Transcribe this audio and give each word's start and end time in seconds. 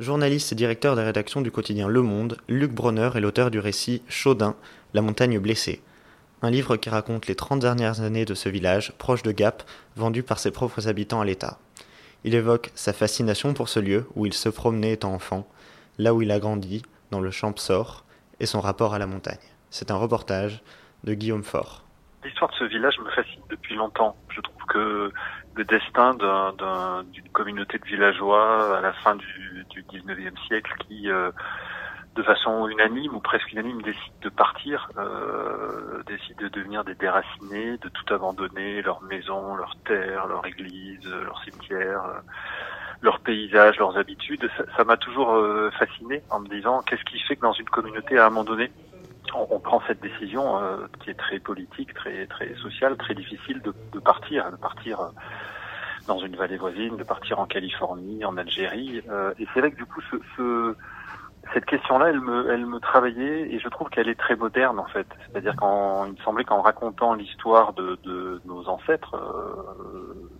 Journaliste 0.00 0.50
et 0.52 0.54
directeur 0.54 0.96
des 0.96 1.02
rédactions 1.02 1.42
du 1.42 1.50
quotidien 1.50 1.86
Le 1.86 2.00
Monde, 2.00 2.38
Luc 2.48 2.72
Bronner 2.72 3.10
est 3.14 3.20
l'auteur 3.20 3.50
du 3.50 3.58
récit 3.58 4.02
Chaudin, 4.08 4.56
La 4.94 5.02
montagne 5.02 5.38
blessée. 5.38 5.82
Un 6.40 6.50
livre 6.50 6.78
qui 6.78 6.88
raconte 6.88 7.26
les 7.26 7.34
30 7.34 7.60
dernières 7.60 8.00
années 8.00 8.24
de 8.24 8.32
ce 8.32 8.48
village, 8.48 8.94
proche 8.96 9.22
de 9.22 9.30
Gap, 9.30 9.62
vendu 9.96 10.22
par 10.22 10.38
ses 10.38 10.52
propres 10.52 10.88
habitants 10.88 11.20
à 11.20 11.26
l'État. 11.26 11.58
Il 12.24 12.34
évoque 12.34 12.70
sa 12.74 12.94
fascination 12.94 13.52
pour 13.52 13.68
ce 13.68 13.78
lieu 13.78 14.06
où 14.16 14.24
il 14.24 14.32
se 14.32 14.48
promenait 14.48 14.92
étant 14.92 15.12
enfant, 15.12 15.46
là 15.98 16.14
où 16.14 16.22
il 16.22 16.30
a 16.30 16.38
grandi, 16.38 16.80
dans 17.10 17.20
le 17.20 17.30
Champsor, 17.30 18.06
et 18.40 18.46
son 18.46 18.62
rapport 18.62 18.94
à 18.94 18.98
la 18.98 19.06
montagne. 19.06 19.36
C'est 19.68 19.90
un 19.90 19.96
reportage 19.96 20.62
de 21.04 21.12
Guillaume 21.12 21.44
Faure. 21.44 21.84
L'histoire 22.24 22.50
de 22.50 22.56
ce 22.56 22.64
village 22.64 22.98
me 23.00 23.10
fascine 23.10 23.42
depuis 23.50 23.74
longtemps. 23.74 24.16
Je 24.30 24.40
trouve 24.40 24.64
que 24.64 25.12
le 25.60 25.64
destin 25.64 26.14
d'une 27.12 27.28
communauté 27.32 27.78
de 27.78 27.84
villageois 27.84 28.78
à 28.78 28.80
la 28.80 28.94
fin 28.94 29.14
du, 29.14 29.66
du 29.68 29.82
19e 29.82 30.38
siècle 30.46 30.72
qui, 30.86 31.10
euh, 31.10 31.30
de 32.16 32.22
façon 32.22 32.66
unanime 32.68 33.14
ou 33.14 33.20
presque 33.20 33.52
unanime, 33.52 33.82
décide 33.82 34.12
de 34.22 34.30
partir, 34.30 34.90
euh, 34.96 36.02
décide 36.06 36.38
de 36.38 36.48
devenir 36.48 36.82
des 36.84 36.94
déracinés, 36.94 37.76
de 37.78 37.88
tout 37.88 38.14
abandonner, 38.14 38.82
leur 38.82 39.02
maison, 39.02 39.54
leur 39.54 39.76
terre, 39.84 40.26
leur 40.26 40.44
église, 40.46 41.06
leur 41.06 41.42
cimetière, 41.44 42.04
euh, 42.04 42.20
leur 43.02 43.20
paysage, 43.20 43.78
leurs 43.78 43.96
habitudes. 43.96 44.50
Ça 44.76 44.84
m'a 44.84 44.96
toujours 44.96 45.34
euh, 45.34 45.70
fasciné 45.78 46.22
en 46.30 46.40
me 46.40 46.48
disant 46.48 46.82
qu'est-ce 46.82 47.04
qui 47.04 47.20
fait 47.20 47.36
que 47.36 47.42
dans 47.42 47.52
une 47.52 47.68
communauté, 47.68 48.18
à 48.18 48.26
un 48.26 48.30
moment 48.30 48.44
donné, 48.44 48.72
on, 49.34 49.60
prend 49.60 49.80
cette 49.86 50.00
décision 50.00 50.58
qui 50.98 51.10
est 51.10 51.14
très 51.14 51.38
politique, 51.38 51.94
très 51.94 52.26
très 52.26 52.52
sociale, 52.56 52.96
très 52.96 53.14
difficile 53.14 53.62
de, 53.62 54.00
partir, 54.00 54.50
de 54.50 54.56
partir 54.56 54.98
dans 56.10 56.18
une 56.18 56.34
vallée 56.34 56.56
voisine, 56.56 56.96
de 56.96 57.04
partir 57.04 57.38
en 57.38 57.46
Californie, 57.46 58.24
en 58.24 58.36
Algérie. 58.36 59.00
Euh, 59.08 59.32
et 59.38 59.46
c'est 59.54 59.60
vrai 59.60 59.70
que 59.70 59.76
du 59.76 59.86
coup, 59.86 60.00
ce, 60.10 60.16
ce 60.36 60.76
cette 61.54 61.64
question-là, 61.66 62.08
elle 62.08 62.20
me, 62.20 62.78
travaillait 62.80 63.52
et 63.52 63.58
je 63.58 63.68
trouve 63.68 63.88
qu'elle 63.88 64.08
est 64.08 64.18
très 64.18 64.36
moderne 64.36 64.78
en 64.78 64.86
fait. 64.86 65.06
C'est-à-dire 65.26 65.56
qu'en, 65.56 66.06
il 66.06 66.12
me 66.12 66.16
semblait 66.18 66.44
qu'en 66.44 66.62
racontant 66.62 67.14
l'histoire 67.14 67.72
de, 67.72 68.40
nos 68.44 68.68
ancêtres, 68.68 69.14
euh, 69.14 70.30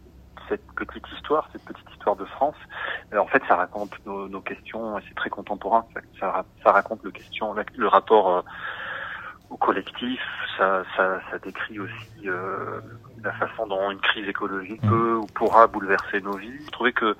cette 0.49 0.67
petite 0.75 1.05
histoire, 1.17 1.49
cette 1.53 1.65
petite 1.65 1.89
histoire 1.91 2.17
de 2.17 2.25
France, 2.25 2.57
en 3.17 3.27
fait, 3.27 3.43
ça 3.49 3.57
raconte 3.57 3.93
nos, 4.07 4.41
questions 4.41 4.99
et 4.99 5.03
c'est 5.09 5.15
très 5.15 5.31
contemporain. 5.31 5.85
Ça, 6.19 6.45
raconte 6.65 7.03
le 7.03 7.11
question, 7.11 7.55
le 7.77 7.89
rapport 7.89 8.29
euh, 8.29 8.43
au 9.51 9.57
collectif. 9.57 10.21
Ça, 10.57 10.85
ça, 10.97 11.21
ça 11.31 11.39
décrit 11.39 11.79
aussi 11.79 12.29
euh, 12.29 12.81
la 13.23 13.33
façon 13.33 13.67
dont 13.67 13.91
une 13.91 14.01
crise 14.01 14.29
écologique 14.29 14.81
peut 14.83 15.15
ou 15.15 15.27
pourra 15.27 15.67
bouleverser 15.67 16.21
nos 16.21 16.37
vies. 16.37 16.65
Je 16.65 16.71
trouvais 16.71 16.93
que 16.93 17.17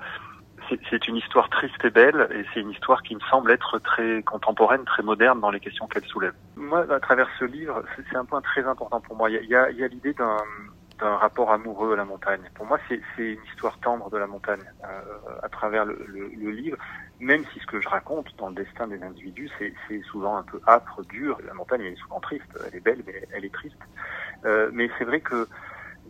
c'est 0.89 1.07
une 1.07 1.17
histoire 1.17 1.49
triste 1.49 1.83
et 1.83 1.89
belle, 1.89 2.29
et 2.31 2.45
c'est 2.53 2.61
une 2.61 2.69
histoire 2.69 3.03
qui 3.03 3.15
me 3.15 3.19
semble 3.29 3.51
être 3.51 3.79
très 3.79 4.23
contemporaine, 4.23 4.85
très 4.85 5.03
moderne 5.03 5.39
dans 5.41 5.51
les 5.51 5.59
questions 5.59 5.87
qu'elle 5.87 6.05
soulève. 6.05 6.33
Moi, 6.55 6.85
à 6.89 6.99
travers 6.99 7.27
ce 7.39 7.45
livre, 7.45 7.83
c'est 7.95 8.15
un 8.15 8.25
point 8.25 8.41
très 8.41 8.63
important 8.65 9.01
pour 9.01 9.15
moi. 9.17 9.29
Il 9.29 9.45
y 9.49 9.55
a, 9.55 9.69
il 9.69 9.77
y 9.77 9.83
a 9.83 9.87
l'idée 9.87 10.13
d'un 11.01 11.15
rapport 11.17 11.51
amoureux 11.51 11.93
à 11.93 11.95
la 11.95 12.05
montagne. 12.05 12.41
Pour 12.53 12.65
moi, 12.65 12.79
c'est 12.87 13.01
une 13.17 13.43
histoire 13.51 13.77
tendre 13.79 14.09
de 14.11 14.17
la 14.17 14.27
montagne 14.27 14.61
euh, 14.83 15.39
à 15.41 15.49
travers 15.49 15.83
le, 15.83 16.05
le, 16.07 16.27
le, 16.27 16.51
livre, 16.51 16.77
même 17.19 17.43
si 17.51 17.59
ce 17.59 17.65
que 17.65 17.81
je 17.81 17.89
raconte 17.89 18.27
dans 18.37 18.49
le 18.49 18.55
destin 18.55 18.87
des 18.87 19.01
individus, 19.01 19.49
c'est 19.57 20.01
souvent 20.03 20.37
un 20.37 20.43
peu 20.43 20.61
âpre, 20.67 21.03
dur. 21.05 21.39
La 21.45 21.53
montagne, 21.53 21.81
elle 21.81 21.93
est 21.93 22.01
souvent 22.01 22.19
triste. 22.19 22.45
Elle 22.67 22.75
est 22.75 22.81
belle, 22.83 23.03
mais 23.05 23.27
elle 23.33 23.45
est 23.45 23.53
triste. 23.53 23.81
Euh, 24.45 24.69
mais 24.73 24.89
c'est 24.97 25.05
vrai 25.05 25.21
que 25.21 25.47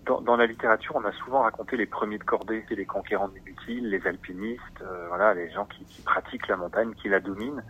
dans, 0.06 0.20
dans, 0.22 0.36
la 0.36 0.46
littérature, 0.46 0.96
on 0.96 1.06
a 1.06 1.12
souvent 1.14 1.42
raconté 1.42 1.78
les 1.78 1.86
premiers 1.86 2.18
de 2.18 2.24
cordée, 2.24 2.66
les 2.70 2.86
conquérants 2.86 3.30
inutiles, 3.30 3.90
les 3.90 4.06
alpinistes, 4.08 4.82
euh, 4.82 5.06
voilà, 5.08 5.34
les 5.34 5.52
gens 5.52 5.66
qui, 5.66 5.86
qui, 5.86 6.02
pratiquent 6.02 6.48
la 6.48 6.58
montagne, 6.58 6.94
qui 6.96 7.08
la 7.08 7.20
dominent. 7.20 7.64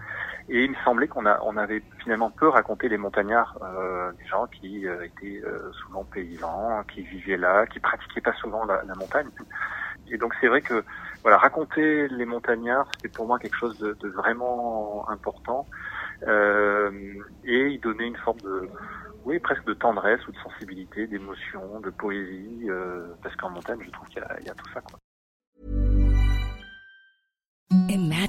Et 0.50 0.64
il 0.64 0.72
me 0.72 0.76
semblait 0.84 1.08
qu'on 1.08 1.26
a, 1.26 1.40
on 1.44 1.56
avait 1.58 1.82
finalement 2.04 2.32
peu 2.32 2.48
raconté 2.48 2.90
les 2.90 2.98
montagnards, 2.98 3.58
euh, 3.62 4.12
des 4.14 4.26
gens 4.26 4.48
qui 4.48 4.88
euh, 4.88 5.06
étaient 5.06 5.42
euh, 5.46 5.72
souvent 5.74 6.04
paysans, 6.04 6.84
qui 6.92 7.02
vivaient 7.02 7.38
là, 7.38 7.66
qui 7.68 7.80
pratiquaient 7.80 8.22
pas 8.22 8.34
souvent 8.34 8.66
la, 8.66 8.84
la 8.84 8.96
montagne. 8.96 9.30
Et 10.08 10.18
donc 10.18 10.34
c'est 10.42 10.48
vrai 10.48 10.62
que 10.62 10.84
voilà, 11.22 11.38
raconter 11.38 12.08
les 12.10 12.26
montagnards, 12.26 12.88
c'était 12.96 13.14
pour 13.14 13.28
moi 13.28 13.40
quelque 13.40 13.58
chose 13.58 13.78
de, 13.78 13.94
de 14.02 14.10
vraiment 14.10 15.08
important, 15.10 15.68
euh, 16.28 16.92
et 17.44 17.68
y 17.70 17.80
donner 17.80 18.06
une 18.06 18.18
forme 18.18 18.42
de 18.42 18.70
oui, 19.24 19.40
presque 19.40 19.66
de 19.66 19.74
tendresse 19.74 20.26
ou 20.28 20.32
de 20.32 20.38
sensibilité, 20.38 21.06
d'émotion, 21.08 21.80
de 21.80 21.92
poésie, 21.92 22.66
euh, 22.70 23.14
parce 23.22 23.36
qu'en 23.36 23.52
montagne, 23.52 23.80
je 23.86 23.92
trouve 23.92 24.08
qu'il 24.08 24.24
y, 24.42 24.46
y, 24.46 24.50
a 24.50 24.54
tout 24.56 24.70
ça. 24.74 24.82
Quoi. 24.82 25.01